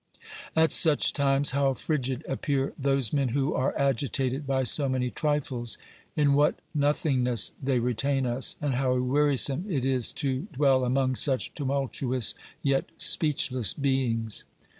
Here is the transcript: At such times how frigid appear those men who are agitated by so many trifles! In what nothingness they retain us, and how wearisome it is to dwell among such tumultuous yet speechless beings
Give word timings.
At 0.55 0.71
such 0.71 1.13
times 1.13 1.51
how 1.51 1.75
frigid 1.75 2.25
appear 2.27 2.73
those 2.75 3.13
men 3.13 3.27
who 3.29 3.53
are 3.53 3.77
agitated 3.77 4.47
by 4.47 4.63
so 4.63 4.89
many 4.89 5.11
trifles! 5.11 5.77
In 6.15 6.33
what 6.33 6.55
nothingness 6.73 7.51
they 7.61 7.77
retain 7.77 8.25
us, 8.25 8.55
and 8.59 8.73
how 8.73 8.97
wearisome 8.99 9.63
it 9.69 9.85
is 9.85 10.11
to 10.13 10.47
dwell 10.53 10.85
among 10.85 11.13
such 11.13 11.53
tumultuous 11.53 12.33
yet 12.63 12.85
speechless 12.97 13.75
beings 13.75 14.43